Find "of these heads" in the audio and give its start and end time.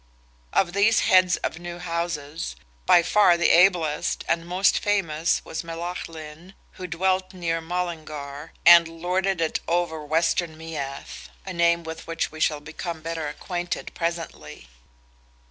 0.51-1.37